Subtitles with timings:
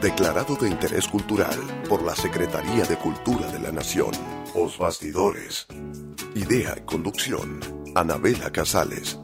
[0.00, 1.56] Declarado de interés cultural
[1.88, 4.10] por la Secretaría de Cultura de la Nación.
[4.54, 5.66] Os Bastidores.
[6.34, 7.60] Idea y conducción.
[7.94, 9.18] Anabela Casales.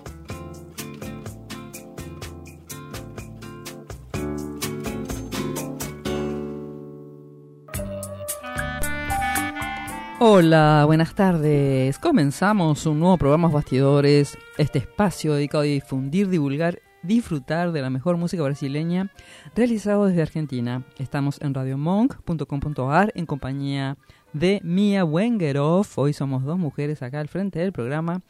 [10.21, 11.99] Hola, buenas tardes.
[11.99, 18.17] Comenzamos un nuevo programa Bastidores, este espacio dedicado a difundir, divulgar, disfrutar de la mejor
[18.17, 19.11] música brasileña
[19.55, 20.85] realizado desde Argentina.
[20.99, 23.97] Estamos en radiomonk.com.ar en compañía
[24.33, 25.99] de Mia Wengeroff.
[25.99, 28.23] Hoy somos dos mujeres acá al frente del programa.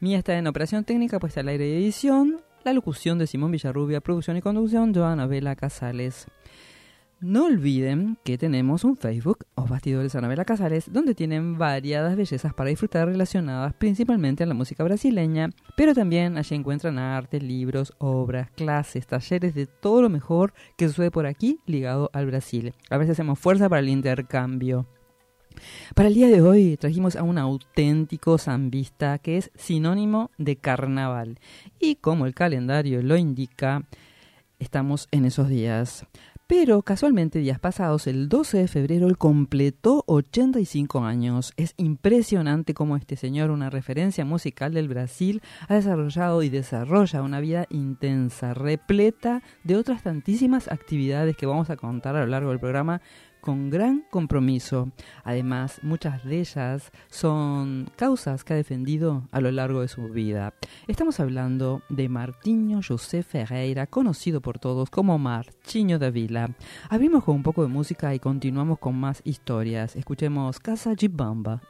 [0.00, 2.40] Mia está en operación técnica, puesta al aire y edición.
[2.64, 6.26] La locución de Simón Villarrubia, producción y conducción, Joana Vela Casales.
[7.24, 12.68] No olviden que tenemos un Facebook, Os Bastidores Anabela Casales, donde tienen variadas bellezas para
[12.68, 19.06] disfrutar relacionadas principalmente a la música brasileña, pero también allí encuentran arte, libros, obras, clases,
[19.06, 22.74] talleres de todo lo mejor que sucede por aquí ligado al Brasil.
[22.90, 24.86] A si hacemos fuerza para el intercambio.
[25.94, 31.38] Para el día de hoy trajimos a un auténtico zambista que es sinónimo de carnaval
[31.80, 33.86] y como el calendario lo indica,
[34.58, 36.06] estamos en esos días.
[36.46, 41.54] Pero casualmente días pasados, el 12 de febrero, él completó 85 años.
[41.56, 47.40] Es impresionante cómo este señor, una referencia musical del Brasil, ha desarrollado y desarrolla una
[47.40, 52.60] vida intensa, repleta de otras tantísimas actividades que vamos a contar a lo largo del
[52.60, 53.00] programa
[53.44, 54.90] con gran compromiso.
[55.22, 60.54] Además, muchas de ellas son causas que ha defendido a lo largo de su vida.
[60.88, 66.56] Estamos hablando de Martinho José Ferreira, conocido por todos como Marchinho da Vila.
[66.88, 69.94] Abrimos con un poco de música y continuamos con más historias.
[69.94, 71.60] Escuchemos Casa Gibamba.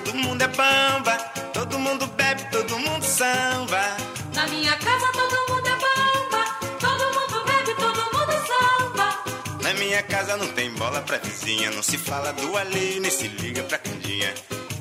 [0.00, 1.16] Todo mundo é bamba,
[1.52, 3.96] todo mundo bebe, todo mundo samba.
[4.32, 6.44] Na minha casa todo mundo é bamba,
[6.78, 9.18] todo mundo bebe, todo mundo samba.
[9.60, 13.26] Na minha casa não tem bola pra vizinha, não se fala do alheio, nem se
[13.26, 14.32] liga pra candinha.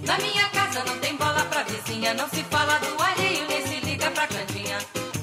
[0.03, 3.79] Na minha casa não tem bola pra vizinha, não se fala do alheio, nem se
[3.85, 4.77] liga pra candinha.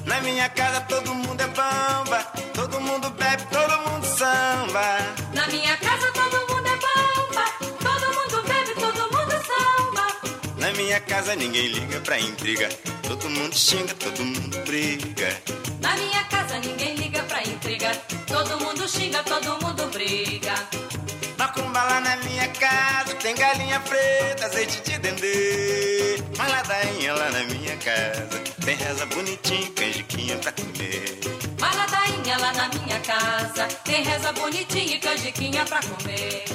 [0.05, 2.19] Na minha casa todo mundo é bamba,
[2.53, 4.97] todo mundo bebe, todo mundo samba.
[5.33, 6.44] Na minha casa todo mundo
[10.75, 12.69] minha casa ninguém liga pra intriga,
[13.07, 15.41] todo mundo xinga, todo mundo briga.
[15.81, 17.91] Na minha casa ninguém liga pra intriga,
[18.27, 20.53] todo mundo xinga, todo mundo briga.
[21.37, 26.17] Macumba lá na minha casa, tem galinha preta, azeite de dendê.
[26.37, 31.19] Mas ladainha lá na minha casa, tem reza bonitinha, canjiquinha pra comer.
[31.59, 36.45] Mas ladainha lá na minha casa, tem reza bonitinha e canjiquinha pra comer.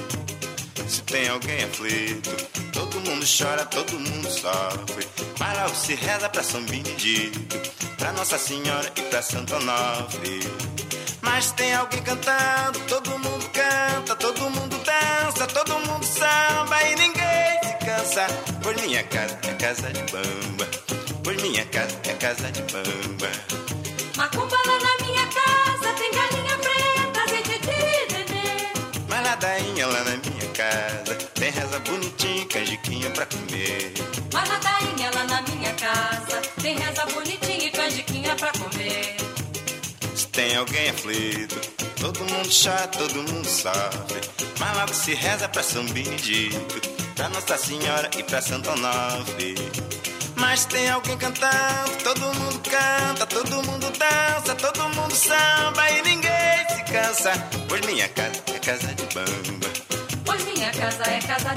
[0.91, 2.31] Se tem alguém aflito,
[2.73, 5.07] todo mundo chora, todo mundo sofre.
[5.39, 7.61] Mas se reza pra São Benedito,
[7.97, 10.41] pra Nossa Senhora e pra Santo Onofre.
[11.23, 17.61] Mas tem alguém cantando, todo mundo canta, todo mundo dança, todo mundo samba e ninguém
[17.63, 18.27] se cansa.
[18.61, 20.69] Pois minha casa é casa de bamba,
[21.23, 23.70] pois minha casa é casa de bamba.
[32.01, 33.93] Bonitinha, canjiquinha pra comer.
[34.33, 39.17] Mas ladainha lá na minha casa, tem reza bonitinha e canjiquinha pra comer.
[40.15, 41.57] Se tem alguém aflito,
[42.01, 44.21] todo mundo chora, todo mundo sofre.
[44.59, 46.81] Mas logo se reza pra São Benedito,
[47.15, 49.55] pra Nossa Senhora e pra Santo Onofre.
[50.37, 56.67] Mas tem alguém cantando, todo mundo canta, todo mundo dança, todo mundo samba e ninguém
[56.71, 57.33] se cansa.
[57.69, 59.69] Pois minha casa é casa de bamba,
[60.81, 61.51] casa é casa.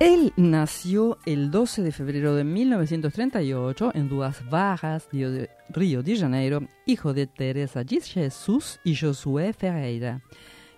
[0.00, 7.12] Él nació el 12 de febrero de 1938 en Duas Barras, Río de, Janeiro, hijo
[7.12, 10.22] de Teresa de Jesús y Josué Ferreira.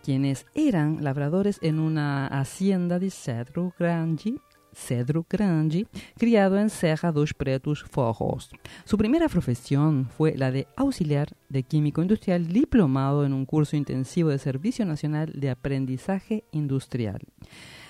[0.03, 4.35] quienes eran labradores en una hacienda de Cedro Grande,
[4.73, 5.87] Cedro Grande,
[6.17, 8.51] criado en Serra dos Pretos Forros.
[8.85, 14.31] Su primera profesión fue la de auxiliar de químico industrial diplomado en un curso intensivo
[14.31, 17.21] de Servicio Nacional de Aprendizaje Industrial.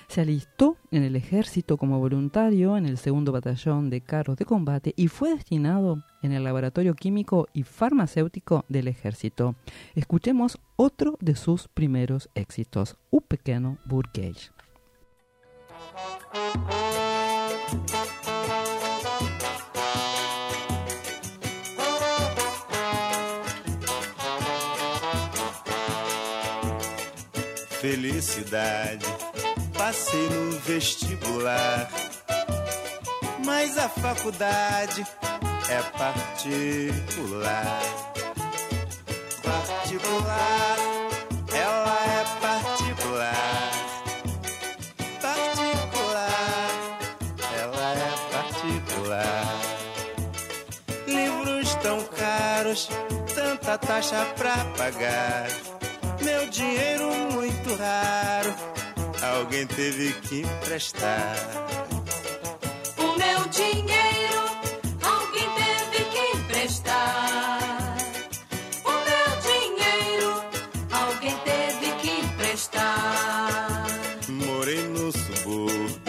[0.07, 4.93] Se alistó en el ejército como voluntario en el segundo batallón de carros de combate
[4.95, 9.55] y fue destinado en el laboratorio químico y farmacéutico del ejército.
[9.95, 14.52] Escuchemos otro de sus primeros éxitos, Un pequeño burgués.
[27.83, 29.05] Felicidade,
[29.77, 31.89] passei no vestibular,
[33.45, 35.05] mas a faculdade
[35.69, 37.81] é particular.
[39.43, 40.77] Particular,
[53.85, 55.47] taxa pra pagar.
[56.21, 58.53] Meu dinheiro muito raro,
[59.35, 61.35] alguém teve que emprestar.
[62.97, 64.41] O meu dinheiro
[65.01, 67.97] alguém teve que emprestar.
[68.85, 70.43] O meu dinheiro
[70.91, 73.85] alguém teve que emprestar.
[74.29, 75.99] Morei no subúrbio,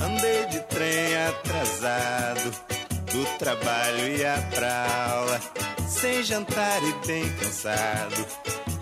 [0.00, 2.50] andei de trem atrasado,
[3.12, 5.39] do trabalho ia pra aula,
[6.00, 8.26] sem jantar e bem cansado.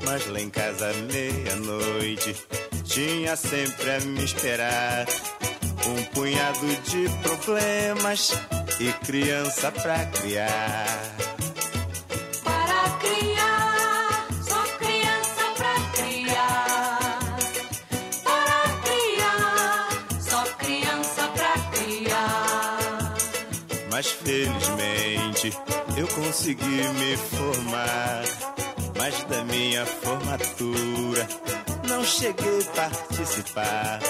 [0.05, 2.37] Mas lá em casa, meia-noite,
[2.85, 5.05] tinha sempre a me esperar.
[5.85, 8.33] Um punhado de problemas
[8.79, 10.87] e criança pra criar.
[12.45, 17.39] Para criar, só criança pra criar.
[18.23, 19.89] Para criar,
[20.21, 23.15] só criança pra criar.
[23.91, 25.53] Mas felizmente
[25.99, 28.23] eu consegui me formar.
[28.97, 31.27] Mas da minha formatura
[31.89, 34.01] não cheguei a participar.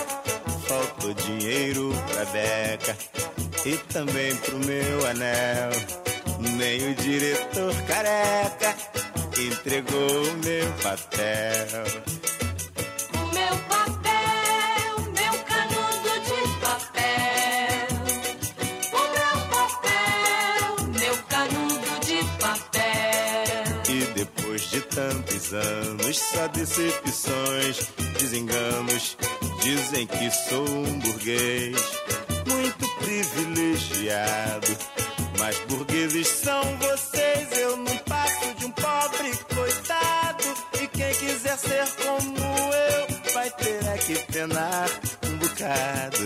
[0.67, 2.97] Faltou dinheiro pra beca
[3.65, 5.71] e também pro meu anel.
[6.57, 8.75] Nem o diretor careca
[9.39, 12.28] entregou o meu papel.
[24.99, 29.17] Tantos anos, só decepções, desenganos,
[29.63, 31.77] dizem que sou um burguês
[32.49, 34.77] muito privilegiado.
[35.39, 40.45] Mas burgueses são vocês, eu não passo de um pobre coitado.
[40.83, 44.91] E quem quiser ser como eu, vai ter é que penar
[45.29, 46.18] um bocado.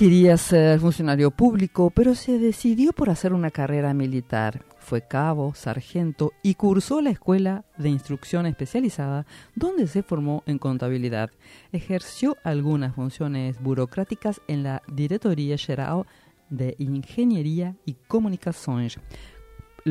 [0.00, 4.64] Quería ser funcionario público, pero se decidió por hacer una carrera militar.
[4.78, 11.30] Fue cabo, sargento y cursó la escuela de instrucción especializada, donde se formó en contabilidad.
[11.70, 16.06] Ejerció algunas funciones burocráticas en la Directoría Geral
[16.48, 18.98] de Ingeniería y Comunicaciones.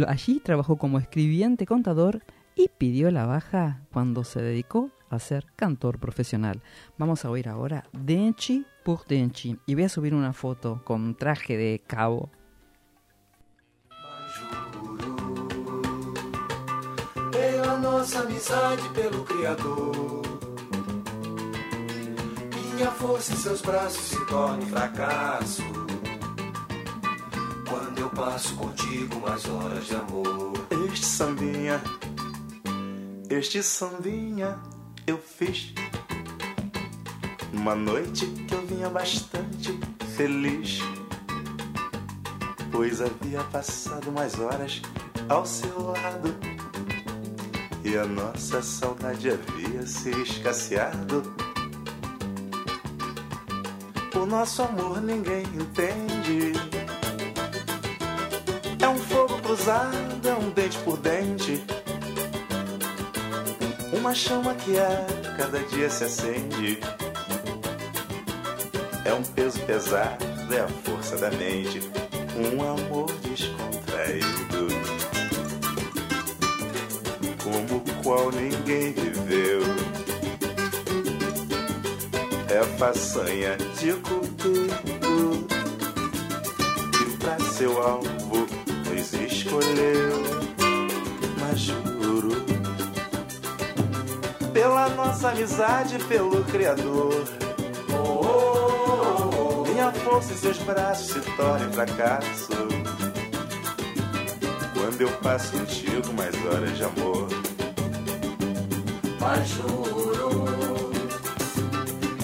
[0.08, 2.24] Allí trabajó como escribiente contador
[2.56, 6.62] y pidió la baja cuando se dedicó a ser cantor profesional.
[6.98, 11.58] Vamos a oír ahora Denchi por Denchi y voy a subir una foto con traje
[11.58, 12.30] de cabo.
[17.32, 20.22] Pela nossa amizade, pelo Criador.
[22.74, 25.64] Minha força em seus braços se torna um fracasso.
[27.70, 30.54] Quando eu passo contigo mais horas de amor.
[30.88, 31.82] Este sambinha,
[33.30, 34.58] este sambinha
[35.10, 35.74] eu fiz
[37.52, 39.78] numa noite que eu vinha bastante
[40.16, 40.82] feliz,
[42.72, 44.82] pois havia passado mais horas
[45.28, 46.36] ao seu lado
[47.84, 51.34] e a nossa saudade havia se escasseado.
[54.14, 56.54] O nosso amor ninguém entende.
[58.80, 61.79] É um fogo cruzado, é um dente por dente.
[64.00, 66.80] Uma chama que a cada dia se acende.
[69.04, 71.82] É um peso pesado, é a força da mente.
[72.34, 74.70] Um amor descontraído.
[77.44, 79.64] como o qual ninguém viveu.
[82.50, 85.46] É façanha de cupido
[86.98, 88.48] que pra seu alvo
[88.88, 90.59] nos escolheu.
[94.60, 97.24] Pela nossa amizade, pelo Criador.
[99.70, 102.50] Minha força e seus braços se tornem fracasso.
[104.74, 107.30] Quando eu passo contigo mais horas de amor.
[109.22, 110.92] Mas juro,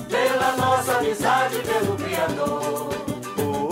[0.09, 2.89] pela nossa amizade, pelo Criador.
[3.37, 3.69] Oh,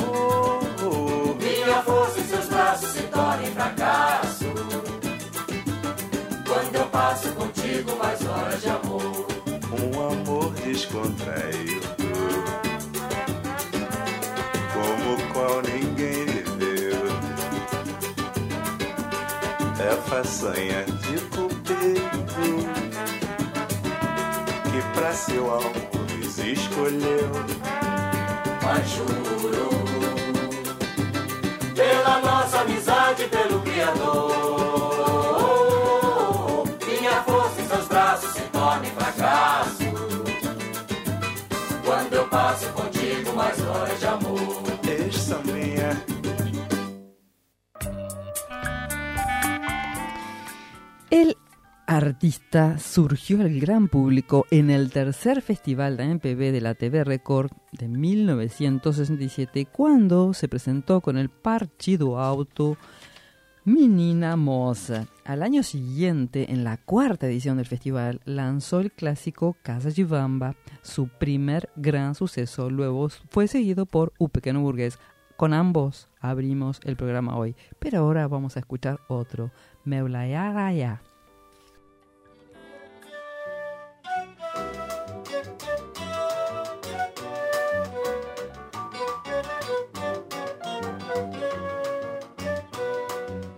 [0.82, 1.34] oh, oh.
[1.36, 4.33] Minha força e seus braços se tornem fracasso.
[10.84, 11.88] Descontraído,
[14.74, 17.08] como o qual ninguém viveu.
[19.80, 22.24] É façanha de cupido
[24.72, 25.72] que pra seu alvo
[26.52, 27.32] escolheu.
[28.62, 29.70] Mas juro,
[31.76, 34.34] pela nossa amizade, pelo Criador.
[36.86, 39.14] Minha força e seus braços se tornem fracasso.
[39.14, 39.63] Quando
[51.10, 51.38] El
[51.86, 57.52] artista surgió al gran público en el tercer festival de MPB de la TV Record
[57.72, 62.78] de 1967 cuando se presentó con el Partido Auto
[63.66, 65.08] Menina Moça.
[65.24, 70.56] Al año siguiente, en la cuarta edición del festival, lanzó el clásico Casa de Bamba,
[70.82, 72.70] su primer gran suceso.
[72.70, 75.00] Luego fue seguido por Un Pequeño Burgués.
[75.38, 79.50] Con ambos abrimos el programa hoy, pero ahora vamos a escuchar otro,
[79.86, 81.02] Meulayaraya.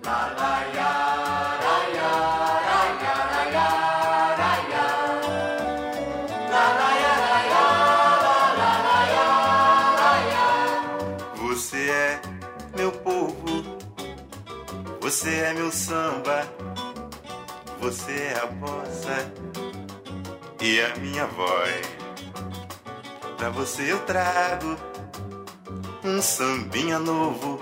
[0.06, 0.12] Você
[11.90, 12.22] é
[12.78, 13.64] meu povo,
[15.02, 16.48] você é meu samba,
[17.80, 19.34] você é a bossa
[20.62, 21.82] e a minha voz.
[23.38, 24.78] Pra você eu trago
[26.04, 27.60] um sambinha novo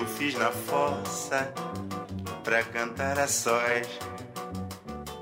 [0.00, 1.52] eu fiz na fossa
[2.42, 3.86] pra cantar a sós.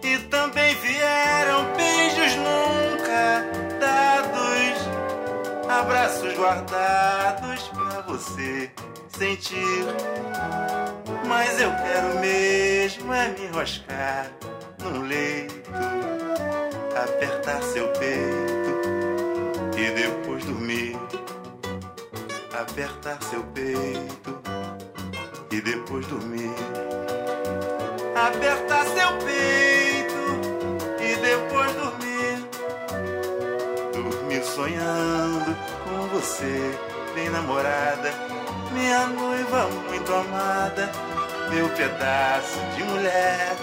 [0.03, 3.45] E também vieram beijos nunca
[3.81, 4.89] dados
[5.69, 8.71] abraços guardados pra você
[9.09, 9.85] sentir.
[11.27, 14.31] Mas eu quero mesmo é me enroscar
[14.81, 15.71] num leito,
[16.95, 18.79] apertar seu peito
[19.77, 20.97] e depois dormir.
[22.53, 24.38] Apertar seu peito
[25.51, 26.55] e depois dormir.
[28.15, 30.15] Apertar seu peito
[31.01, 31.99] e depois dormir
[34.29, 36.79] dormir sonhando com você,
[37.15, 38.13] bem namorada,
[38.73, 40.91] minha noiva muito amada,
[41.51, 43.57] meu pedaço de mulher,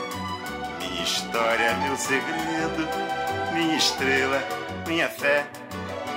[0.79, 2.87] minha história, meu segredo,
[3.53, 4.41] minha estrela,
[4.87, 5.45] minha fé,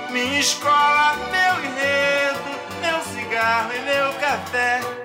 [0.09, 2.49] minha escola, meu enredo,
[2.81, 4.98] meu cigarro e meu café.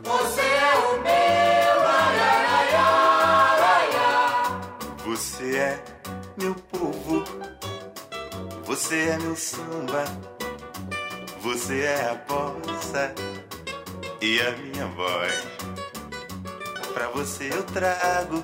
[0.03, 2.19] Você é o meu, ai,
[2.53, 4.53] ai, ai.
[5.05, 5.83] Você é
[6.37, 7.23] meu povo,
[8.65, 10.05] você é meu samba,
[11.45, 13.13] você é a bossa
[14.19, 15.47] e a minha voz.
[16.91, 18.43] Pra você eu trago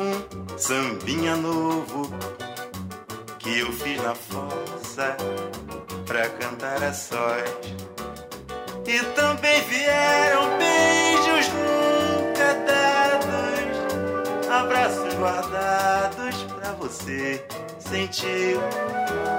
[0.00, 2.10] um sambinha novo
[3.38, 5.16] que eu fiz na fossa
[6.06, 7.48] pra cantar a sós.
[8.84, 17.46] E também vieram beijos nunca dados, abraços guardados pra você
[17.78, 18.58] sentir.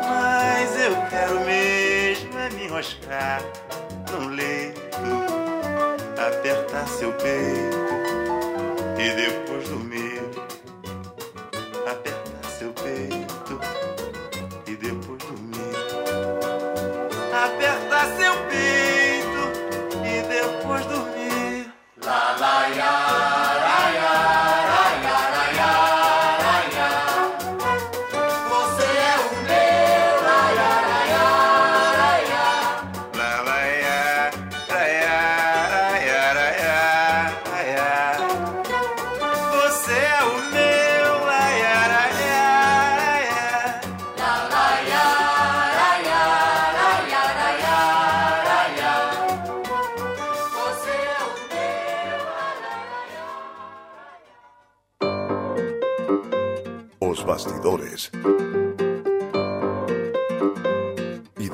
[0.08, 1.85] Mas eu quero mesmo
[2.56, 3.42] me enroscar
[4.12, 4.80] num leito,
[6.18, 7.86] apertar seu peito
[8.98, 9.45] e depois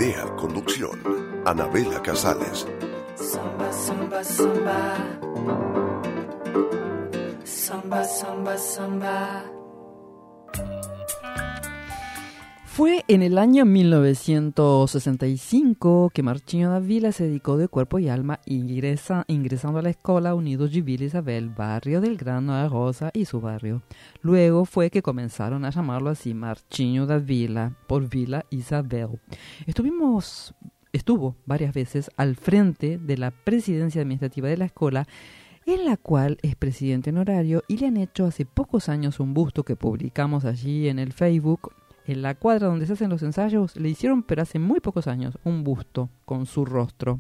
[0.02, 1.00] Idea, conducción,
[1.46, 2.66] Anabela Casales.
[3.14, 4.98] Samba, samba, samba.
[7.44, 9.61] Samba, samba, samba.
[12.82, 18.40] Fue en el año 1965 que Marchinho da Vila se dedicó de cuerpo y alma
[18.48, 23.26] ingresa, ingresando a la Escuela Unidos de Vila Isabel, barrio del Grano de Rosa y
[23.26, 23.84] su barrio.
[24.24, 29.10] Luego fue que comenzaron a llamarlo así Marchinho da Vila, por Vila Isabel.
[29.68, 30.56] Estuvimos,
[30.92, 35.08] estuvo varias veces al frente de la presidencia administrativa de la escuela
[35.68, 39.64] en la cual es presidente honorario y le han hecho hace pocos años un busto
[39.64, 41.74] que publicamos allí en el Facebook
[42.06, 45.38] en la cuadra donde se hacen los ensayos, le hicieron, pero hace muy pocos años,
[45.44, 47.20] un busto con su rostro.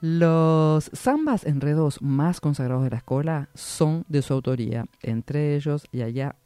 [0.00, 6.02] Los zambas enredos más consagrados de la escuela son de su autoría, entre ellos y
[6.02, 6.36] allá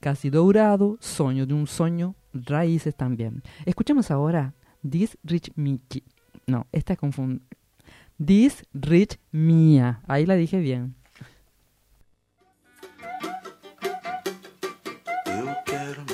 [0.00, 3.42] casi dourado, Sueño de un sueño, Raíces también.
[3.64, 4.54] Escuchemos ahora
[4.88, 6.04] This Rich Mickey.
[6.46, 7.40] No, esta es confund...
[8.24, 10.00] This Rich Mia.
[10.06, 10.94] Ahí la dije bien.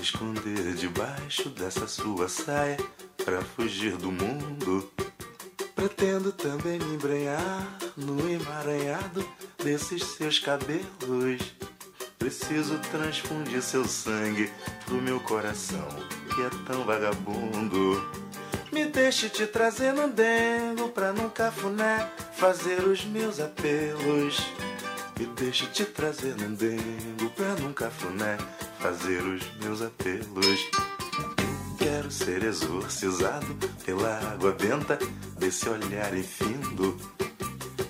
[0.02, 2.76] Esconder debaixo dessa sua saia
[3.25, 4.90] para fugir do mundo.
[5.75, 9.25] Pretendo também me embrenhar no emaranhado
[9.62, 11.54] desses seus cabelos.
[12.18, 14.50] Preciso transfundir seu sangue
[14.85, 15.88] pro meu coração,
[16.35, 18.11] que é tão vagabundo.
[18.72, 24.40] Me deixe te trazer no dengo pra num cafuné fazer os meus apelos.
[25.18, 28.37] Me deixe te trazer no dengo pra num cafuné
[28.79, 30.61] fazer os meus apelos.
[31.79, 34.98] Quero ser exorcizado pela água benta
[35.38, 36.96] desse olhar infindo.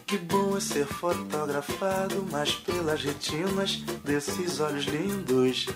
[0.07, 5.69] Que bom é ser fotografado, mas pelas retinas desses olhos lindos.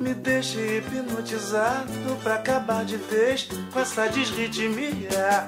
[0.00, 5.46] Me deixe hipnotizado pra acabar de vez com essa desritmia.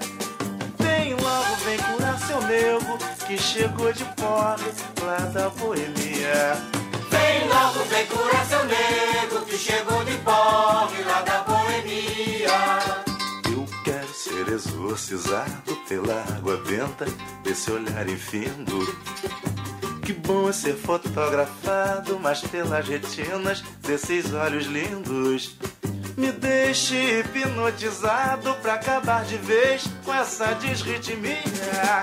[0.78, 6.56] Vem logo, vem curar seu nego que chegou de pobre lá da boemia.
[7.10, 12.78] Vem logo, vem curar seu nego que chegou de porre lá da boemia.
[13.52, 17.06] Eu quero ser exorcizado pela água benta
[17.44, 18.80] desse olhar infindo.
[20.04, 25.56] Que bom é ser fotografado, mas pelas retinas desses olhos lindos.
[26.16, 32.02] Me deixe hipnotizado pra acabar de vez com essa desritmia.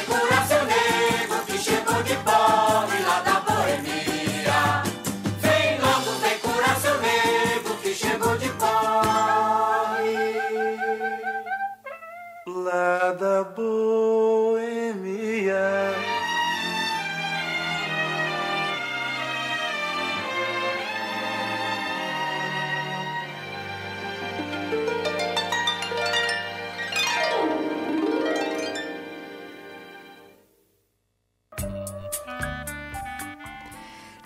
[12.71, 14.71] da boemia.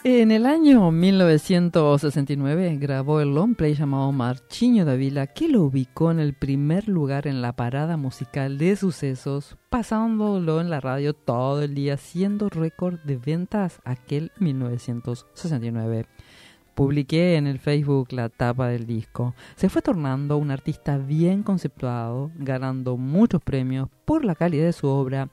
[0.08, 6.12] En el año 1969 grabó el long play llamado Marchiño de Vila, que lo ubicó
[6.12, 11.64] en el primer lugar en la parada musical de sucesos, pasándolo en la radio todo
[11.64, 16.06] el día, siendo récord de ventas aquel 1969.
[16.76, 19.34] Publiqué en el Facebook la tapa del disco.
[19.56, 24.86] Se fue tornando un artista bien conceptuado, ganando muchos premios por la calidad de su
[24.86, 25.30] obra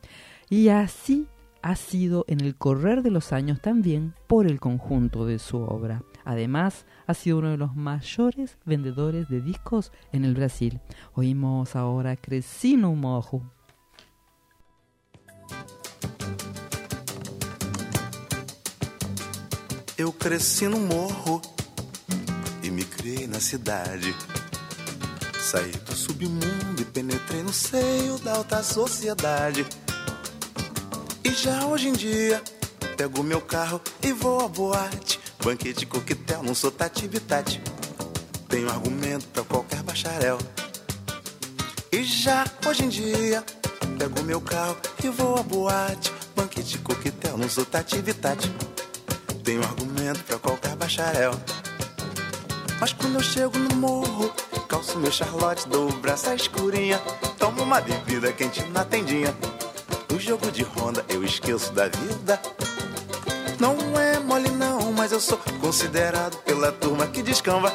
[0.49, 1.27] y así
[1.63, 6.03] ha sido en el correr de los años también por el conjunto de su obra.
[6.25, 10.81] Además, ha sido uno de los mayores vendedores de discos en el Brasil.
[11.15, 13.43] Oímos ahora Crescino Morro.
[20.03, 21.41] Eu cresci no morro
[22.61, 24.13] e me criei na cidade.
[25.39, 29.65] Saí do submundo e penetrei no seio da alta sociedade.
[31.25, 32.43] E já hoje em dia,
[32.97, 35.21] pego meu carro e vou à boate.
[35.43, 37.09] Banquete, coquetel, não sou tati.
[38.49, 40.39] Tenho argumento pra qualquer bacharel.
[41.93, 43.45] E já hoje em dia,
[43.99, 46.13] pego meu carro e vou à boate.
[46.35, 48.03] Banquete, coquetel, não sou tati.
[49.45, 51.33] Tenho argumento pra qualquer bacharel.
[52.81, 54.33] Mas quando eu chego no morro,
[54.69, 56.99] calço meu charlotte, dou o braço à escurinha.
[57.39, 59.33] Tomo uma bebida quente na tendinha.
[60.25, 62.41] Jogo de ronda eu esqueço da vida.
[63.59, 67.73] Não é mole não, mas eu sou considerado pela turma que descamba.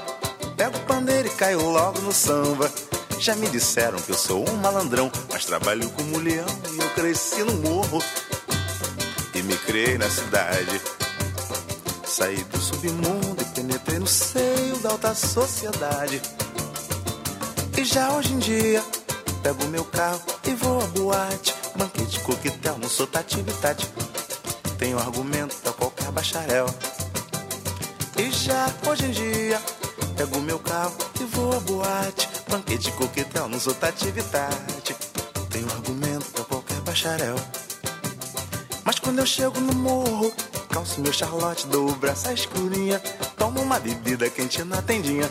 [0.56, 2.72] Pego o pandeiro e caio logo no samba.
[3.20, 7.44] Já me disseram que eu sou um malandrão, mas trabalho como leão e eu cresci
[7.44, 8.02] no morro.
[9.36, 10.82] E me criei na cidade.
[12.06, 16.22] Saí do submundo e penetrei no seio da alta sociedade.
[17.78, 18.82] E já hoje em dia,
[19.44, 21.57] pego meu carro e vou à boate.
[21.78, 23.88] Banquete, coquetel, não sou tati bitati.
[24.80, 26.66] Tenho argumento pra qualquer bacharel.
[28.18, 29.62] E já hoje em dia,
[30.16, 32.28] pego meu carro e vou à boate.
[32.50, 34.96] Banquete, coquetel, não sou tati bitati.
[35.52, 37.36] Tenho argumento pra qualquer bacharel.
[38.84, 40.34] Mas quando eu chego no morro,
[40.70, 43.00] calço meu charlotte, dou o braço à escurinha.
[43.38, 45.30] Tomo uma bebida quente na tendinha.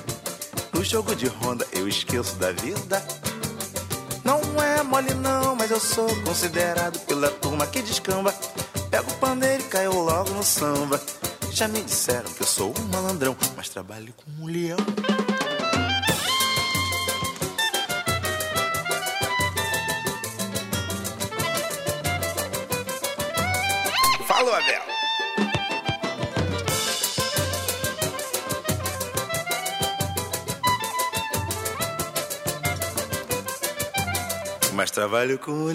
[0.72, 3.02] No jogo de ronda eu esqueço da vida.
[4.26, 8.34] Não é mole não, mas eu sou considerado pela turma que descamba.
[8.90, 11.00] Pego o pandeiro e caio logo no samba.
[11.52, 14.78] Já me disseram que eu sou um malandrão, mas trabalho com um leão.
[24.26, 24.95] Falou, Abel.
[34.90, 35.72] Trabalho com o.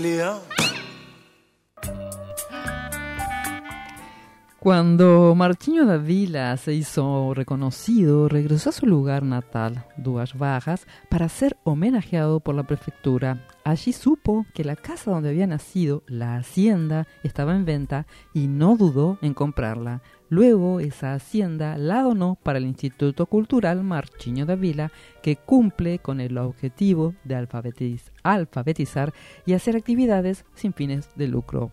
[4.60, 11.30] Cuando Martinho da Vila se hizo reconocido, regresó a su lugar natal, Duas Bajas, para
[11.30, 13.40] ser homenajeado por la prefectura.
[13.64, 18.76] Allí supo que la casa donde había nacido, la hacienda, estaba en venta y no
[18.76, 20.02] dudó en comprarla.
[20.30, 26.20] Luego esa hacienda la donó para el Instituto Cultural Marchiño da Vila, que cumple con
[26.20, 29.14] el objetivo de alfabetiz- alfabetizar
[29.46, 31.70] y hacer actividades sin fines de lucro.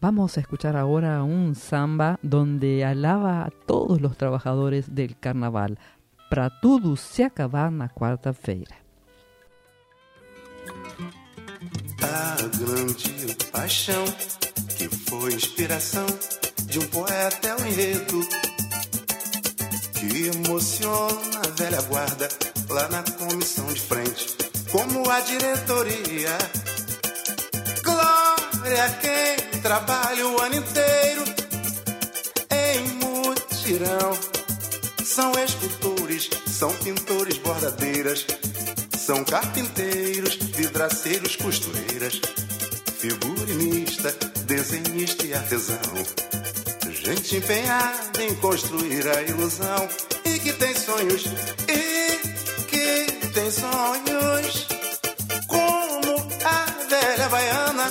[0.00, 5.80] Vamos a escuchar ahora un samba donde alaba a todos los trabajadores del carnaval.
[6.30, 8.87] Para tudo se acabar na quarta-feira.
[12.10, 14.04] A grande paixão
[14.76, 16.06] que foi inspiração
[16.64, 18.28] de um poeta é o enredo
[19.92, 22.28] que emociona a velha guarda
[22.70, 24.36] lá na comissão de frente,
[24.70, 26.38] como a diretoria.
[27.84, 31.24] Glória a quem trabalha o ano inteiro
[32.50, 34.18] em mutirão.
[35.04, 38.24] São escultores, são pintores, bordadeiras,
[39.08, 42.20] são carpinteiros, vidraceiros, costureiras,
[42.98, 45.78] figurinista, desenhista e artesão.
[46.90, 49.88] Gente empenhada em construir a ilusão
[50.26, 51.24] e que tem sonhos,
[51.68, 52.18] e
[52.66, 54.68] que tem sonhos,
[55.46, 57.90] como a velha baiana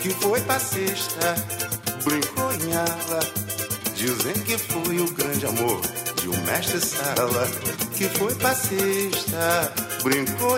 [0.00, 1.34] que foi passista,
[2.04, 3.20] brincou em ala.
[3.96, 5.80] Dizem que foi o grande amor
[6.22, 7.48] de um mestre sala
[7.96, 10.50] que foi passista, brincou.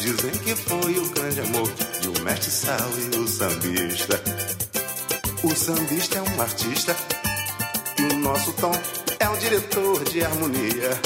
[0.00, 1.70] Dizem que foi o grande amor
[2.00, 4.22] de um mestre sala e o sambista.
[5.42, 6.96] O sambista é um artista
[7.98, 8.72] e o nosso tom
[9.18, 10.98] é um diretor de harmonia.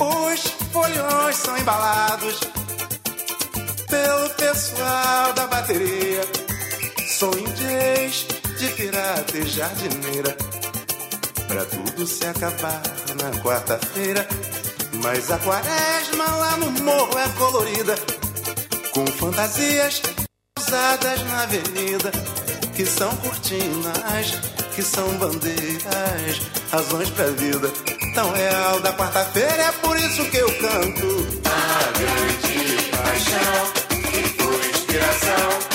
[0.00, 0.40] Os
[0.72, 2.40] folhões são embalados
[3.90, 6.22] pelo pessoal da bateria.
[7.18, 8.26] Sou inglês
[8.58, 10.34] de pirata e jardineira.
[11.46, 12.82] Pra tudo se acabar
[13.20, 14.26] na quarta-feira.
[15.02, 17.94] Mas a quaresma lá no morro é colorida.
[18.92, 20.02] Com fantasias
[20.58, 22.12] usadas na avenida.
[22.74, 24.40] Que são cortinas,
[24.74, 26.40] que são bandeiras.
[26.70, 27.70] Razões pra vida
[28.14, 29.62] tão real da quarta-feira.
[29.62, 31.26] É por isso que eu canto.
[31.44, 33.84] A grande paixão.
[34.38, 35.73] Por inspiração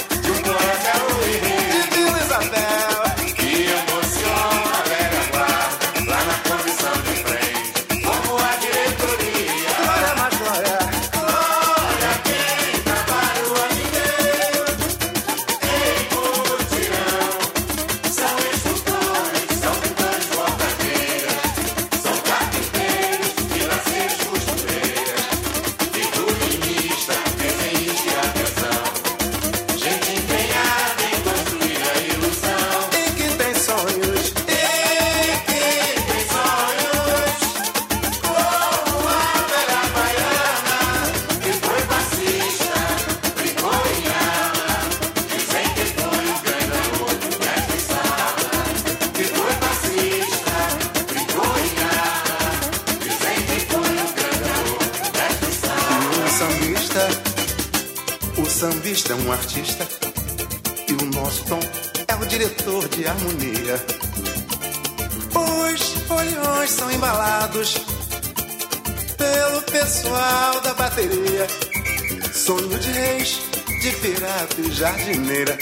[74.80, 75.58] jardineira.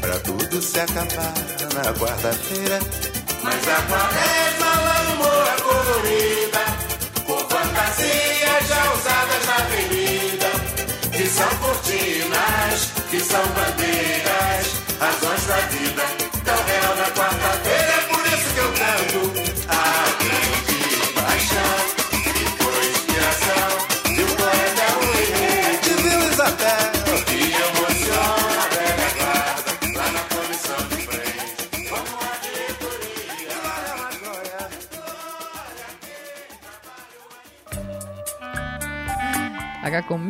[0.00, 1.34] Pra tudo se acabar
[1.74, 2.78] na quarta-feira.
[3.42, 4.72] Mas a quaresma
[5.50, 6.64] é colorida,
[7.26, 10.50] com fantasias já usadas na avenida.
[11.10, 14.66] Que são cortinas, que são bandeiras,
[15.00, 16.23] razões da vida.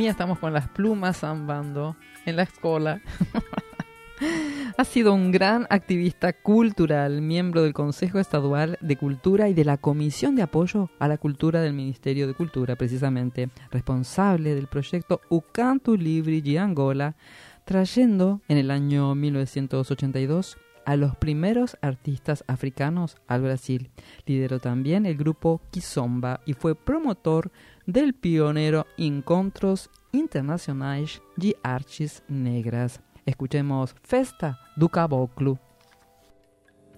[0.08, 3.00] Estamos con las plumas zambando en la escuela.
[4.76, 9.78] ha sido un gran activista cultural, miembro del Consejo Estadual de Cultura y de la
[9.78, 15.96] Comisión de Apoyo a la Cultura del Ministerio de Cultura, precisamente, responsable del proyecto Ucantu
[15.96, 17.16] Libri de Angola,
[17.64, 23.90] trayendo en el año 1982 a los primeros artistas africanos al Brasil.
[24.26, 27.50] Lideró también el grupo Kizomba y fue promotor
[27.86, 33.00] del pionero Encontros Internacionais de Artes Negras.
[33.26, 35.58] Escuchemos Festa do Caboclo.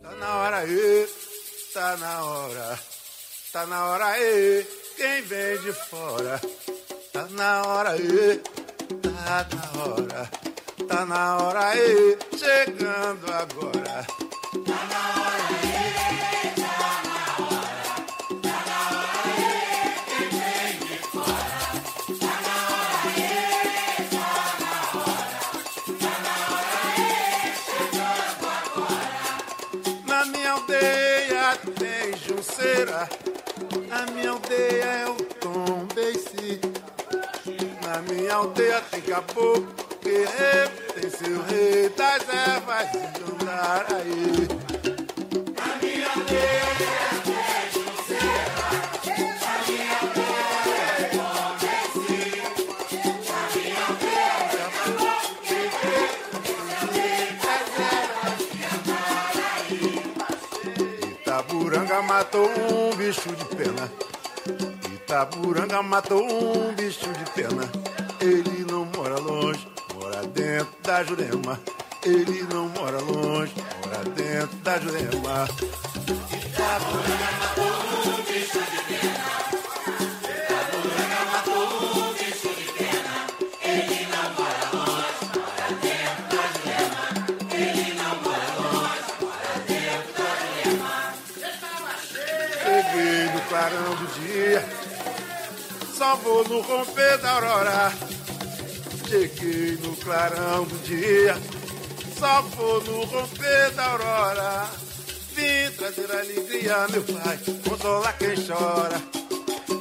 [0.03, 1.09] Tá na hora aí,
[1.73, 2.79] tá na hora,
[3.53, 6.41] tá na hora aí, quem vem de fora.
[7.13, 8.43] Tá na hora aí,
[9.03, 10.31] tá na hora,
[10.87, 14.07] tá na hora aí, chegando agora.
[14.67, 15.56] Na
[34.57, 36.61] aldeia é o Tom Beici.
[37.85, 39.69] Na minha aldeia tem caboclo,
[40.03, 44.49] guerreiro, tem seu rei das ervas de Jandaraí.
[61.21, 63.91] Itaburanga matou um bicho de pena.
[65.07, 67.71] Itaburanga matou um bicho de pena.
[68.21, 71.61] Ele não mora longe, mora dentro da Jurema.
[72.03, 75.49] Ele não mora longe, mora dentro da Jurema.
[76.33, 77.71] Itaburanga matou
[78.03, 79.31] um bicho de pena.
[80.43, 81.69] Itaburanga matou
[82.03, 83.15] um bicho de pena.
[93.35, 94.86] No clarão do dia,
[95.97, 97.93] só vou no romper da aurora.
[99.09, 101.37] Cheguei no clarão do dia,
[102.19, 104.67] só vou no romper da aurora.
[105.35, 109.03] Vim trazer alegria, meu pai, consolar quem chora.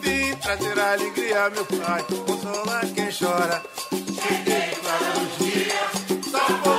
[0.02, 3.62] Vim trazer alegria, meu pai, consolar quem chora.
[3.92, 6.75] Cheguei no clarão do dia, só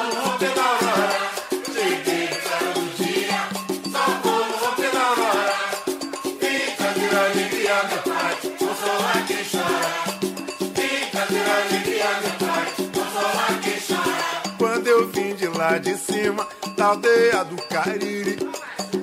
[15.67, 18.39] lá de cima, da aldeia do Cariri,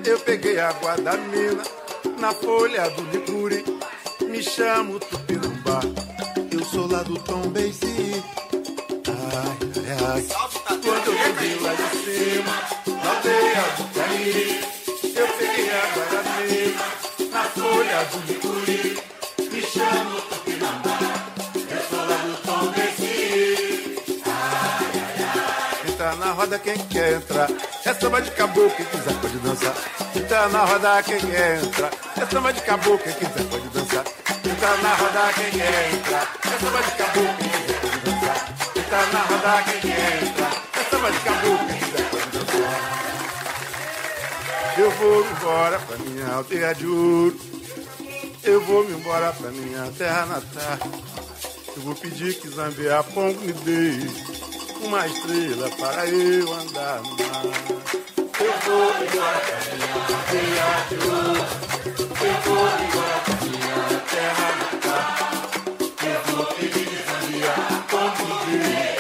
[0.06, 1.62] eu peguei água da mina,
[2.18, 3.66] na folha do licuri.
[4.22, 5.82] Me chamo Tupinambá,
[6.52, 8.24] eu sou lá do Tom Beici.
[9.08, 10.26] Ai, ai, ai.
[10.86, 12.56] Quando eu vim lá de cima,
[13.04, 14.48] na aldeia do Cariri,
[15.20, 16.86] eu peguei água da mina,
[17.30, 18.84] na folha do licuri.
[19.52, 20.33] Me chamo Tupinambá,
[26.54, 27.50] roda quem quer entrar.
[27.86, 29.76] É samba de caboclo, quem quiser pode dançar.
[30.16, 31.92] Entra na roda quem quer entrar.
[32.18, 34.04] É samba de caboclo, quem quiser pode dançar.
[34.46, 36.36] Entra na roda quem quer entrar.
[36.46, 38.38] É samba de caboclo, quem quiser pode dançar.
[38.76, 40.54] Entra na roda quem quer entrar.
[40.74, 42.78] É samba de caboclo, quem quiser pode dançar.
[44.78, 47.40] Eu vou embora pra minha aldeia de ouro.
[48.44, 50.78] Eu vou me embora pra minha terra natal.
[51.76, 54.33] Eu vou pedir que Zambia Pongo me dê
[54.84, 57.44] uma estrela para eu andar no mar.
[58.40, 59.88] Eu vou embora pra minha
[60.30, 61.50] terra de luz.
[62.22, 65.16] Eu vou embora pra minha terra natal.
[66.04, 67.54] Eu vou pedir de família
[67.90, 69.00] como diz.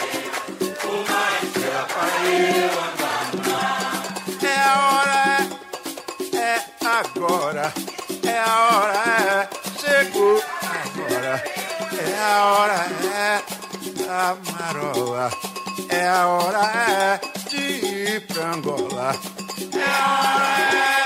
[0.84, 3.92] Uma estrela para eu andar no mar.
[4.44, 5.22] É a hora,
[6.34, 7.66] é, é agora.
[8.24, 11.34] É a hora, é, chegou agora.
[11.94, 12.80] É a hora,
[13.14, 13.44] é
[14.04, 15.53] da marola
[15.90, 16.60] é a hora,
[16.90, 19.16] é de ir pra Angola,
[19.74, 21.03] é a hora, é,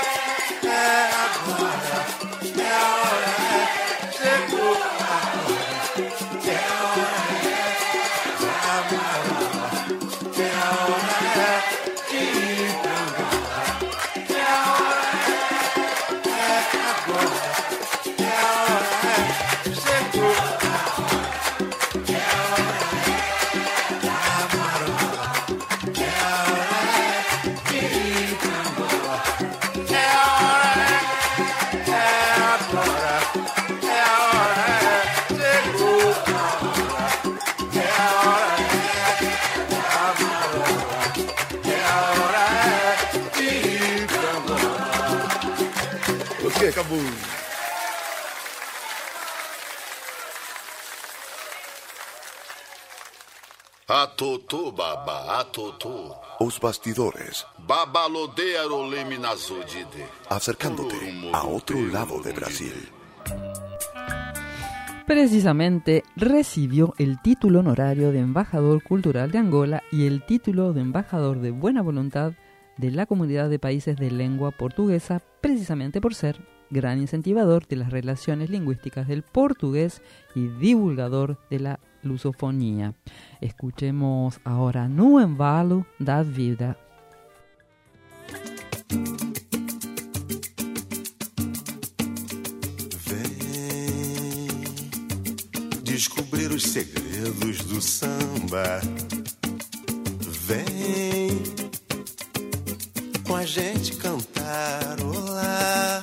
[46.88, 47.00] Acabou.
[53.88, 56.16] Atoto, baba, atoto.
[56.40, 57.46] Os bastidores,
[60.30, 60.96] acercándote
[61.32, 62.88] a otro lado de Brasil.
[65.06, 71.40] Precisamente recibió el título honorario de embajador cultural de Angola y el título de embajador
[71.40, 72.32] de buena voluntad
[72.78, 77.90] de la comunidad de países de lengua portuguesa, precisamente por ser gran incentivador de las
[77.90, 80.02] relaciones lingüísticas del portugués
[80.34, 82.94] y divulgador de la lusofonía.
[83.40, 86.76] Escuchemos ahora No Embalo da Vida.
[93.06, 94.48] Vem
[95.82, 98.80] descobrir os segredos do samba.
[100.46, 101.42] Vem
[103.26, 106.02] com a gente cantar olá.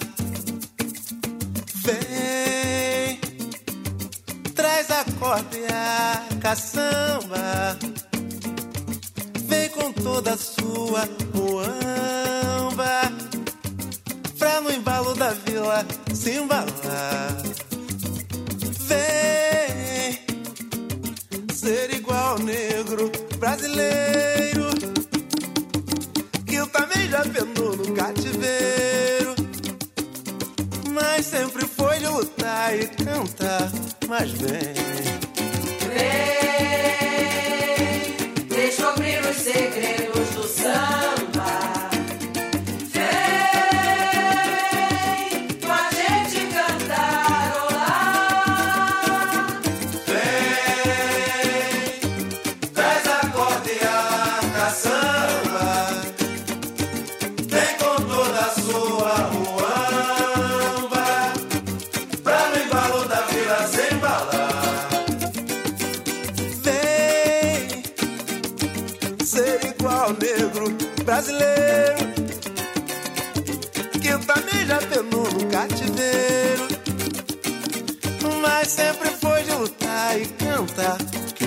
[4.76, 7.78] Traz a corda e a caçamba.
[9.48, 13.12] Vem com toda a sua muamba
[14.38, 17.38] pra no embalo da vila se embalar.
[18.82, 20.20] Vem
[21.54, 24.66] ser igual negro brasileiro
[26.46, 29.36] que eu também já penou no cativeiro,
[30.92, 33.95] mas sempre foi de lutar e cantar.
[34.08, 35.15] Mas vem.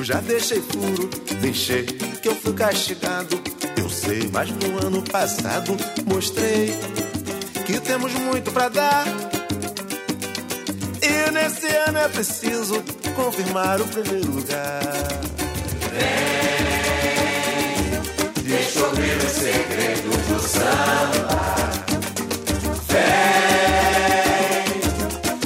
[0.08, 1.10] Já deixei furo,
[1.42, 3.38] deixei que eu fui castigado.
[3.76, 5.76] Eu sei, mas no ano passado
[6.06, 6.72] mostrei
[7.66, 9.06] que temos muito pra dar.
[11.02, 12.82] E nesse ano é preciso
[13.14, 14.80] confirmar o primeiro lugar.
[15.92, 16.72] Vem
[18.44, 21.54] descobrir os segredos do samba.
[22.88, 24.64] Vem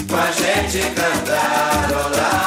[0.07, 2.41] com a gente cantarolar.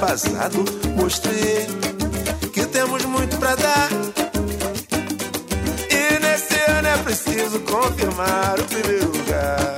[0.00, 0.64] Passado
[0.96, 1.66] mostrei
[2.52, 3.88] Que temos muito pra dar.
[5.90, 9.69] E nesse ano é preciso confirmar o primeiro lugar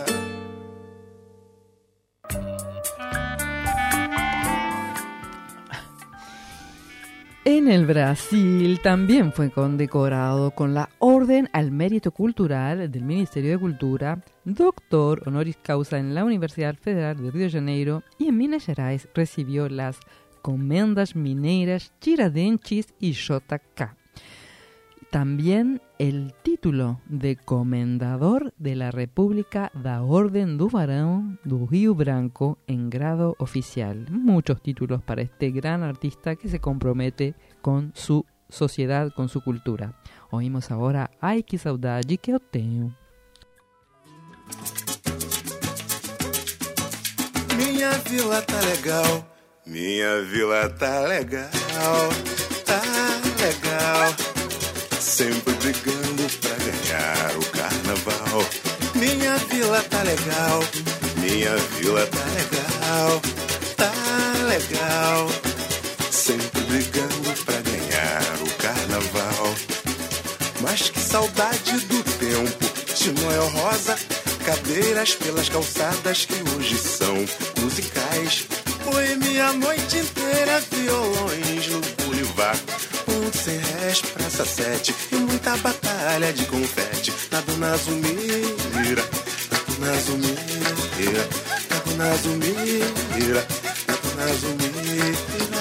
[7.92, 15.24] Brasil también fue condecorado con la Orden al Mérito Cultural del Ministerio de Cultura, doctor
[15.26, 19.68] honoris causa en la Universidad Federal de Río de Janeiro y en Minas Gerais recibió
[19.68, 20.00] las
[20.40, 23.94] Comendas Mineiras Tiradentes y JK.
[25.10, 32.56] También el título de Comendador de la República da Orden do Barão do Rio Branco
[32.66, 34.06] en grado oficial.
[34.10, 39.94] Muchos títulos para este gran artista que se compromete con su sociedad, con su cultura.
[40.30, 42.94] Oímos ahora Ai que saudade que eu tenho.
[47.56, 49.26] Minha vila tá legal,
[49.66, 52.08] minha vila tá legal,
[52.66, 52.82] tá
[53.40, 54.14] legal.
[55.00, 58.38] Sempre brigando pra ganhar o carnaval.
[58.94, 60.60] Minha vila tá legal,
[61.16, 63.20] minha vila tá legal,
[63.76, 63.92] tá
[64.48, 65.51] legal.
[66.12, 69.54] Sempre brigando pra ganhar o carnaval.
[70.60, 73.98] Mas que saudade do tempo de Noel Rosa.
[74.44, 77.16] Cadeiras pelas calçadas que hoje são
[77.60, 78.46] musicais.
[78.84, 82.62] Poemia a noite inteira, violões no boulevard.
[83.08, 87.12] Um sem res, praça sete e muita batalha de confete.
[87.30, 89.02] Na Dona Zumira,
[89.50, 91.28] na Dona Zumira,
[91.70, 93.46] na Dona Zumira,
[93.88, 95.51] na Dona Zumira.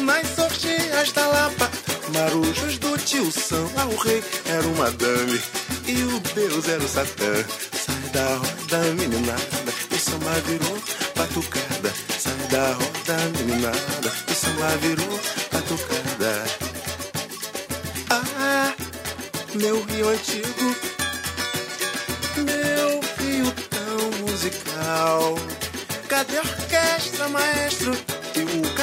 [0.00, 1.70] Nas orgias da Lapa,
[2.14, 3.70] marujos do tio São.
[3.74, 5.40] Lá o rei era uma dame
[5.86, 7.44] e o deus era o Satã.
[7.72, 10.82] Sai da roda, meninada, o samba virou
[11.14, 11.92] batucada.
[12.18, 15.20] Sai da roda, meninada, o samba virou
[15.52, 16.44] batucada.
[18.10, 18.74] Ah,
[19.54, 20.76] meu rio antigo,
[22.38, 25.38] meu rio tão musical.
[26.08, 28.11] Cadê a orquestra, maestro?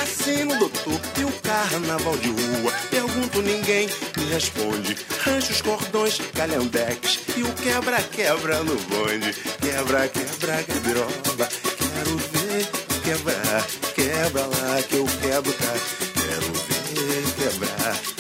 [0.09, 0.99] O cassino, doutor?
[1.19, 2.71] E o carnaval de rua?
[2.89, 3.87] Pergunto, ninguém
[4.17, 4.97] me responde.
[5.23, 9.33] Rancho os cordões, calhambeques e o quebra-quebra no bonde.
[9.61, 11.47] Quebra, quebra, quebroba.
[11.77, 12.67] Quero ver
[13.03, 13.67] quebrar.
[13.93, 15.73] Quebra lá que eu quebro cá.
[16.15, 18.18] Quero ver quebrar.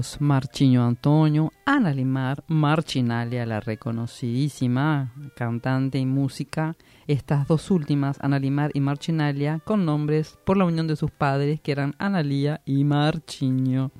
[0.00, 0.20] Hijos.
[0.20, 6.76] Marchiño Antonio, Ana Limar, Marchinalia, la reconocidísima cantante y música.
[7.06, 11.60] Estas dos últimas, Ana Limar y Marchinalia, con nombres por la unión de sus padres,
[11.60, 13.90] que eran Analía y Marchiño.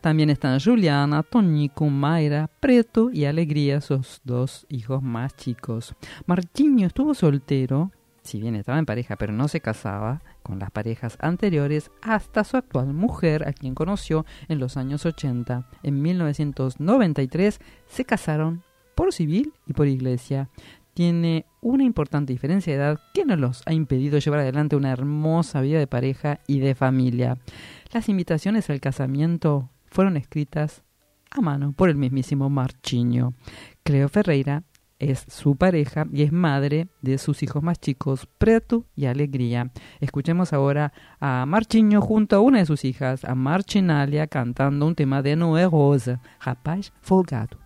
[0.00, 5.94] También están Juliana, Toñico, Mayra, Preto y Alegría, sus dos hijos más chicos.
[6.26, 7.90] Marchiño estuvo soltero,
[8.22, 12.56] si bien estaba en pareja pero no se casaba con las parejas anteriores hasta su
[12.56, 15.68] actual mujer, a quien conoció en los años 80.
[15.82, 18.62] En 1993 se casaron
[18.94, 20.50] por civil y por iglesia.
[20.94, 25.60] Tiene una importante diferencia de edad que no los ha impedido llevar adelante una hermosa
[25.60, 27.38] vida de pareja y de familia.
[27.92, 30.82] Las invitaciones al casamiento fueron escritas
[31.30, 33.34] a mano por el mismísimo Marchiño.
[33.84, 34.64] Cleo Ferreira
[35.00, 39.72] es su pareja y es madre de sus hijos más chicos, Preto y Alegría.
[39.98, 45.22] Escuchemos ahora a Marchinho junto a una de sus hijas, a Marchinalia, cantando un tema
[45.22, 47.58] de Noé Rosa, Rapaz Folgado.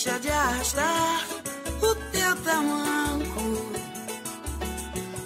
[0.00, 1.26] Deixa de arrastar
[1.82, 3.72] o teu tamanco,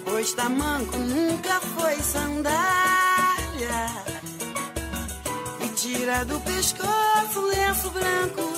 [0.03, 2.55] pois tamanco nunca foi sandália.
[5.61, 8.51] E tira do pescoço o lenço branco,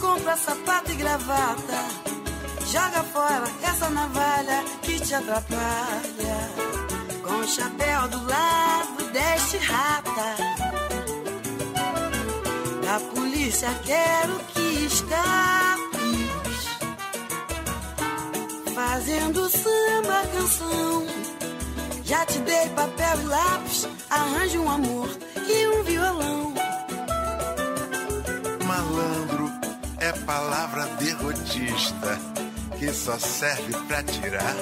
[0.00, 1.78] compra sapato e gravata,
[2.66, 6.38] joga fora essa navalha que te atrapalha.
[7.22, 10.69] Com o chapéu do lado deste rata
[12.90, 16.00] da polícia quero que escapes
[18.74, 21.06] Fazendo samba canção.
[22.04, 26.52] Já te dei papel e lápis Arranje um amor e um violão.
[28.66, 29.52] Malandro
[30.00, 32.18] é palavra derrotista
[32.76, 34.56] Que só serve pra tirar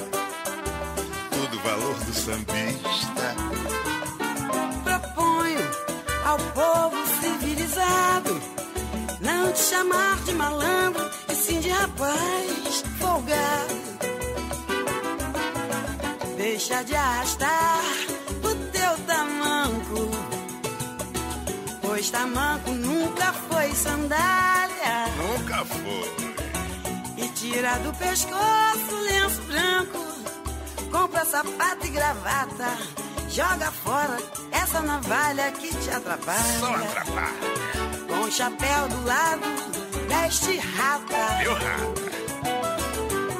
[1.31, 3.35] Todo o valor do sambista.
[4.85, 5.71] Proponho
[6.27, 7.18] ao povo
[9.21, 13.79] não te chamar de malandro e sim de rapaz folgado.
[16.37, 17.83] Deixa de arrastar
[18.43, 20.11] o teu tamanco,
[21.83, 25.07] pois tamanco nunca foi sandália.
[25.17, 27.25] Nunca foi.
[27.25, 29.99] E tira do pescoço o lenço branco,
[30.93, 32.79] compra sapato e gravata,
[33.29, 34.38] joga fora
[34.69, 36.61] essa navalha que te atrapalha.
[36.61, 37.39] Só atrapalha.
[38.07, 39.43] Com o chapéu do lado
[40.09, 41.39] deste rata.
[41.39, 42.09] Meu rata.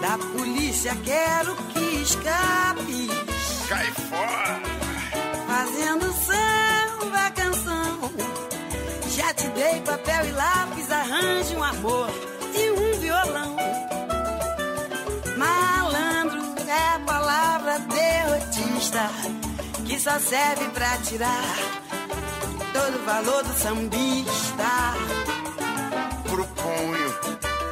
[0.01, 3.09] Da polícia quero que escape.
[3.69, 4.61] Cai fora.
[5.47, 8.11] Fazendo samba canção.
[9.15, 12.09] Já te dei papel e lápis, arranje um amor
[12.55, 13.57] e um violão.
[15.37, 19.38] Malandro é palavra derrotista
[19.99, 21.57] que só serve pra tirar
[22.73, 24.95] todo o valor do sambista.
[26.23, 27.15] Proponho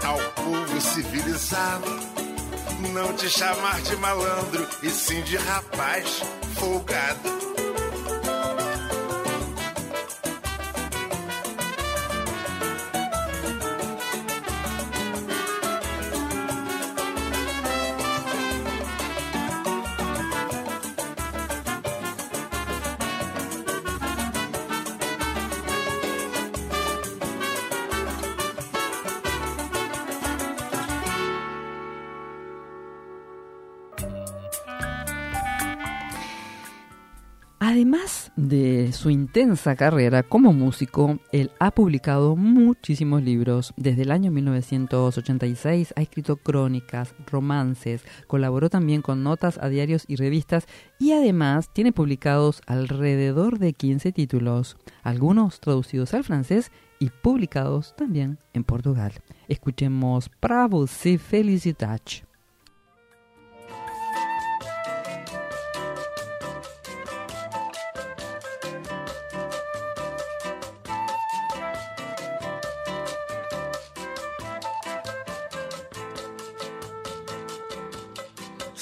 [0.04, 2.16] ao povo civilizado
[2.92, 6.22] não te chamar de malandro e sim de rapaz
[6.58, 7.55] folgado.
[37.76, 43.74] Además de su intensa carrera como músico, él ha publicado muchísimos libros.
[43.76, 50.16] Desde el año 1986 ha escrito crónicas, romances, colaboró también con notas a diarios y
[50.16, 50.66] revistas
[50.98, 58.38] y además tiene publicados alrededor de 15 títulos, algunos traducidos al francés y publicados también
[58.54, 59.12] en Portugal.
[59.48, 62.24] Escuchemos Para você felicidade.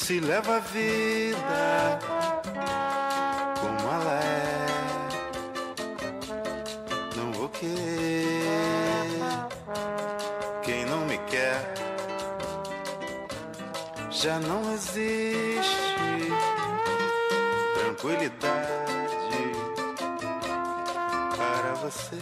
[0.05, 1.99] Se leva a vida
[3.59, 4.67] como ela é.
[7.17, 9.09] Não vou querer
[10.63, 11.73] quem não me quer.
[14.11, 16.29] Já não existe
[17.79, 19.53] tranquilidade
[21.35, 22.19] para você.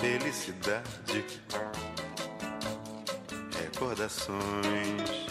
[0.00, 1.43] Felicidade
[3.84, 5.26] recordações.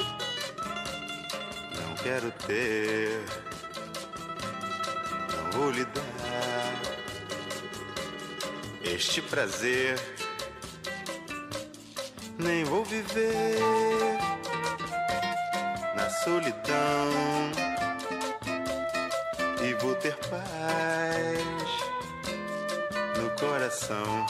[1.82, 3.20] Não quero ter,
[5.36, 6.82] não vou lhe dar
[8.84, 10.00] este prazer.
[12.38, 13.60] Nem vou viver
[15.96, 17.10] na solidão
[19.64, 21.44] e vou ter paz
[23.18, 24.26] no coração.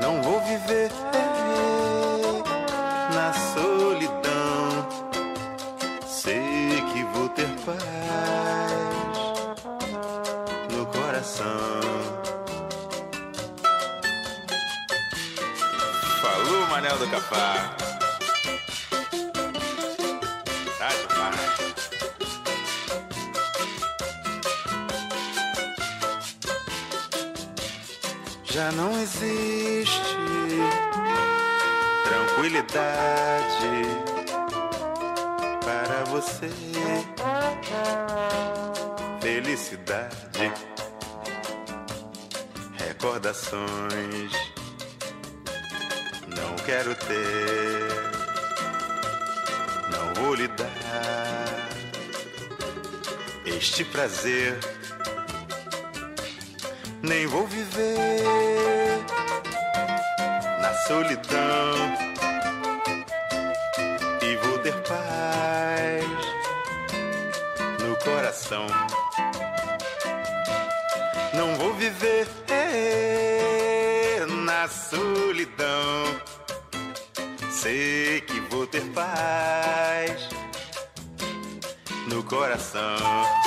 [0.00, 0.90] Não vou viver
[3.32, 4.88] solidão.
[6.06, 6.72] Sei
[7.64, 7.82] paz
[10.72, 11.70] no coração.
[16.20, 17.76] Falou, Manel do Capá.
[20.78, 21.52] Tá demais.
[28.44, 30.16] Já não existe
[32.42, 33.86] tranquilidade
[35.64, 36.50] para você.
[39.20, 40.52] Felicidade,
[42.78, 44.32] recordações.
[46.26, 47.88] Não quero ter,
[49.92, 51.68] não vou lhe dar
[53.46, 54.58] este prazer.
[57.02, 58.24] Nem vou viver
[60.60, 62.11] na solidão
[68.52, 68.66] coração.
[71.34, 72.26] Não vou viver
[74.44, 76.04] na solidão.
[77.50, 80.28] Sei que vou ter paz
[82.08, 83.41] no coração.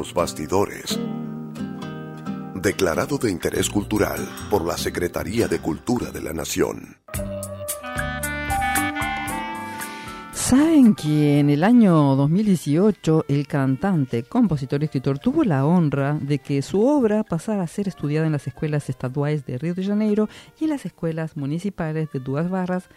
[0.00, 0.96] Os bastidores.
[2.54, 6.98] Declarado de interés cultural por la Secretaría de Cultura de la Nación.
[10.30, 16.38] ¿Saben que en el año 2018 el cantante, compositor y escritor tuvo la honra de
[16.38, 20.28] que su obra pasara a ser estudiada en las escuelas estaduales de Río de Janeiro
[20.60, 22.88] y en las escuelas municipales de Duas Barras,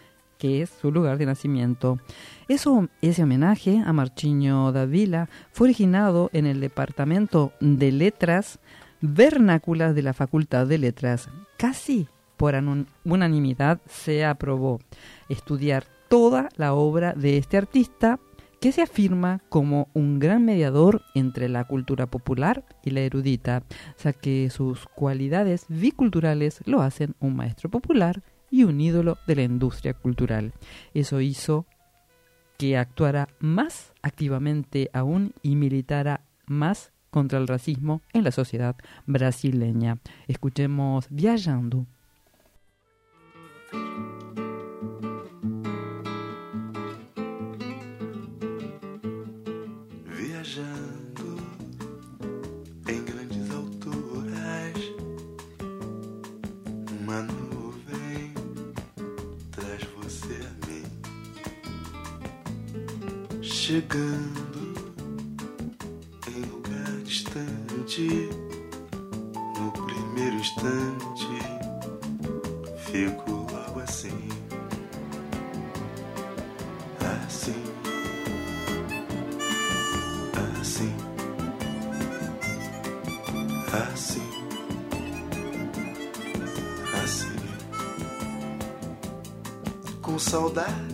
[0.42, 2.00] que es su lugar de nacimiento?
[2.48, 8.58] Eso, ese homenaje a Marchiño Davila fue originado en el Departamento de Letras
[9.00, 11.28] Vernáculas de la Facultad de Letras.
[11.58, 12.56] Casi por
[13.04, 14.80] unanimidad se aprobó
[15.28, 18.18] estudiar toda la obra de este artista
[18.60, 23.62] que se afirma como un gran mediador entre la cultura popular y la erudita,
[24.02, 29.42] ya que sus cualidades biculturales lo hacen un maestro popular y un ídolo de la
[29.42, 30.52] industria cultural.
[30.94, 31.66] Eso hizo
[32.58, 38.76] que actuara más activamente aún y militara más contra el racismo en la sociedad
[39.06, 39.98] brasileña.
[40.28, 41.86] Escuchemos Viajando.
[63.64, 64.74] Chegando
[66.26, 68.28] em lugar distante,
[69.56, 71.28] no primeiro instante,
[72.78, 74.28] fico logo assim.
[77.24, 77.62] Assim.
[80.60, 80.92] Assim,
[83.72, 84.28] assim,
[87.00, 87.36] assim,
[90.02, 90.91] com saudades,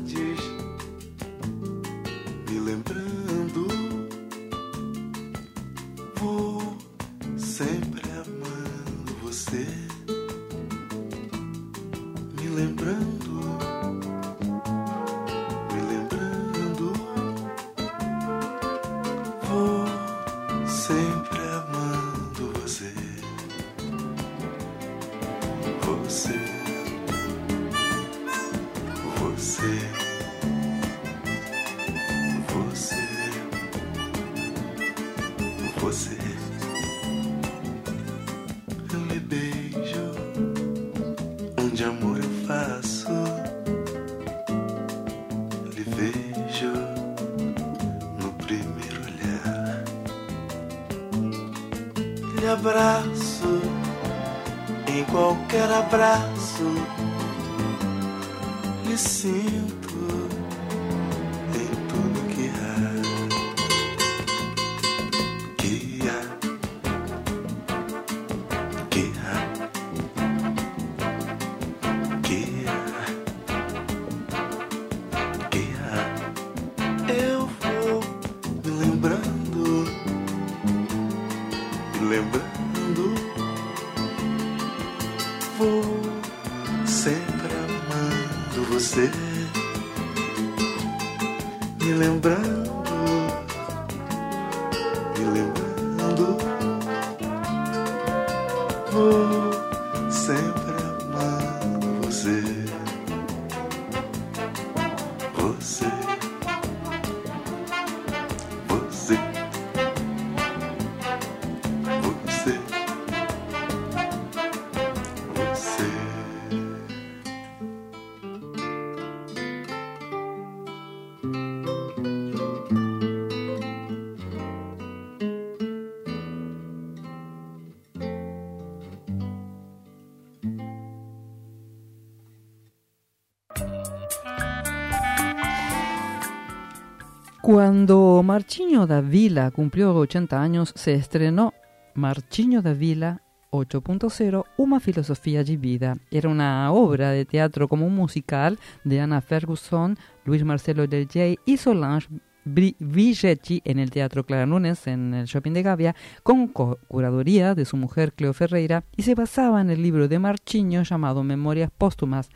[137.78, 141.54] Cuando Marchinho da Vila cumplió 80 años, se estrenó
[141.94, 143.22] Marchinho da Vila
[143.52, 145.96] 8.0, Una filosofía de vida.
[146.10, 151.38] Era una obra de teatro como un musical de Anna Ferguson, Luis Marcelo Del Jay
[151.46, 152.08] y Solange
[152.44, 157.64] Vigetti en el Teatro Clara Nunes en el Shopping de Gavia, con co- curaduría de
[157.64, 162.28] su mujer Cleo Ferreira, y se basaba en el libro de Marchinho llamado Memorias Póstumas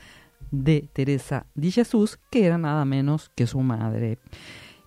[0.52, 4.18] de Teresa de Jesús, que era nada menos que su madre.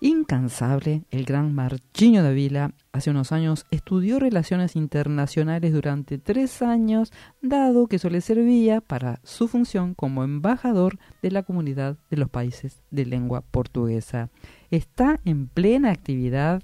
[0.00, 7.12] Incansable, el gran Marchinho de Vila hace unos años estudió relaciones internacionales durante tres años,
[7.40, 12.28] dado que eso le servía para su función como embajador de la comunidad de los
[12.28, 14.28] países de lengua portuguesa.
[14.70, 16.62] Está en plena actividad,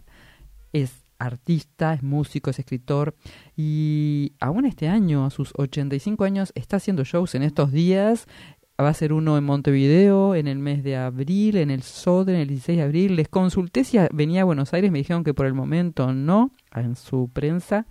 [0.75, 3.15] es artista, es músico, es escritor
[3.57, 8.27] y aún este año, a sus 85 años, está haciendo shows en estos días
[8.81, 12.41] Va a ser uno en Montevideo en el mes de abril, en el SODRE, en
[12.41, 13.17] el 16 de abril.
[13.17, 16.97] Les consulté si venía a Buenos Aires, me dijeron que por el momento no, en
[16.97, 17.87] su prensa.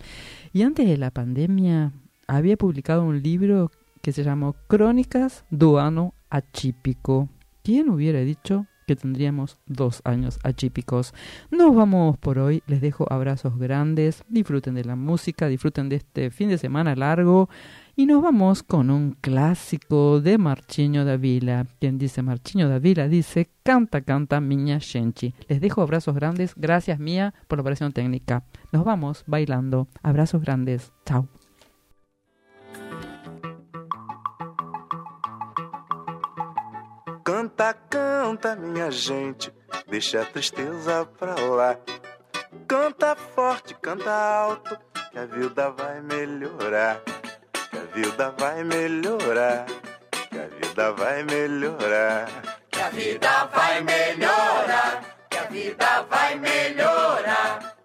[0.51, 1.93] Y antes de la pandemia
[2.27, 3.71] había publicado un libro
[4.01, 7.29] que se llamó Crónicas do Ano Achípico.
[7.63, 11.13] ¿Quién hubiera dicho que tendríamos dos años achípicos?
[11.51, 16.31] Nos vamos por hoy, les dejo abrazos grandes, disfruten de la música, disfruten de este
[16.31, 17.49] fin de semana largo.
[17.95, 21.65] Y nos vamos con un clásico de Marchinho da Vila.
[21.79, 25.33] Quien dice Marchinho da Vila dice canta, canta, miña gente.
[25.47, 26.53] Les dejo abrazos grandes.
[26.55, 28.43] Gracias, Mía, por la operación técnica.
[28.71, 29.87] Nos vamos bailando.
[30.01, 30.93] Abrazos grandes.
[31.05, 31.27] Chao.
[37.23, 39.53] Canta, canta, minha gente,
[39.87, 41.79] deixa a tristeza pra lá.
[42.67, 44.77] Canta forte, canta alto,
[45.11, 47.01] que a vida vai melhorar.
[47.71, 49.65] Que a vida vai melhorar.
[50.29, 52.27] Que a vida vai melhorar.
[52.69, 55.03] Que a vida vai melhorar.
[55.29, 57.75] Que a vida vai melhorar.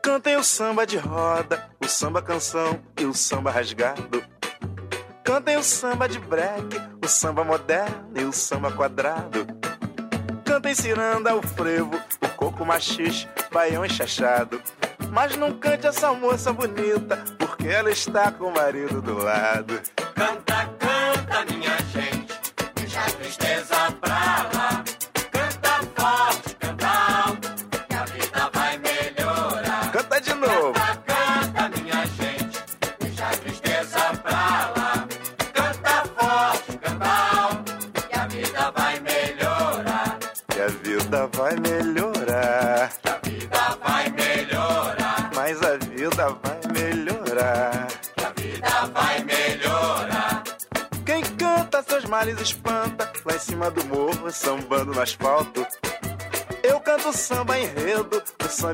[0.00, 4.22] Cantem o samba de roda, o samba canção e o samba rasgado.
[5.24, 9.46] Cantem o samba de break, o samba moderno e o samba quadrado.
[10.44, 14.62] Cantem ciranda, o frevo, o coco machixe, baião enxachado.
[15.12, 19.78] Mas não cante essa moça bonita, porque ela está com o marido do lado.
[20.14, 20.91] Canta, canta,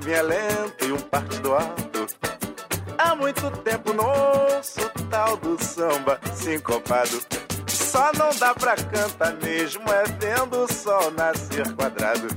[0.07, 2.07] é lento e um partido alto.
[2.97, 7.21] Há muito tempo não ouço tal do samba sincopado.
[7.67, 12.29] Só não dá pra cantar mesmo, é vendo o sol nascer quadrado.